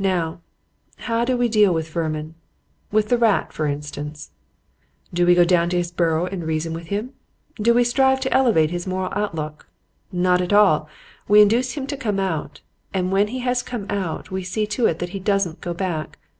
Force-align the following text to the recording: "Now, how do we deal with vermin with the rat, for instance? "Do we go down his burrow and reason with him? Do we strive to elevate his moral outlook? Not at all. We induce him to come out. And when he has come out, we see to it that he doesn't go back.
"Now, 0.00 0.40
how 1.06 1.24
do 1.24 1.36
we 1.36 1.48
deal 1.48 1.72
with 1.72 1.88
vermin 1.88 2.34
with 2.90 3.10
the 3.10 3.16
rat, 3.16 3.52
for 3.52 3.68
instance? 3.68 4.32
"Do 5.14 5.24
we 5.24 5.36
go 5.36 5.44
down 5.44 5.70
his 5.70 5.92
burrow 5.92 6.26
and 6.26 6.42
reason 6.44 6.72
with 6.72 6.88
him? 6.88 7.12
Do 7.54 7.72
we 7.72 7.84
strive 7.84 8.18
to 8.22 8.34
elevate 8.34 8.72
his 8.72 8.88
moral 8.88 9.12
outlook? 9.12 9.68
Not 10.10 10.40
at 10.40 10.52
all. 10.52 10.88
We 11.28 11.40
induce 11.40 11.74
him 11.74 11.86
to 11.86 11.96
come 11.96 12.18
out. 12.18 12.60
And 12.92 13.12
when 13.12 13.28
he 13.28 13.38
has 13.46 13.62
come 13.62 13.86
out, 13.88 14.32
we 14.32 14.42
see 14.42 14.66
to 14.66 14.86
it 14.86 14.98
that 14.98 15.10
he 15.10 15.20
doesn't 15.20 15.60
go 15.60 15.72
back. 15.72 16.18